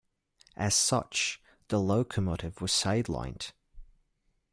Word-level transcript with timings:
As 0.57 0.73
such, 0.73 1.39
the 1.67 1.79
locomotive 1.79 2.59
was 2.59 2.71
sidelined. 2.71 3.51